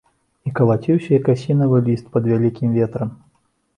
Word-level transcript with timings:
І 0.49 0.53
калаціўся 0.59 1.11
як 1.19 1.29
асінавы 1.33 1.81
ліст 1.91 2.05
пад 2.17 2.23
вялікім 2.33 2.69
ветрам. 2.79 3.09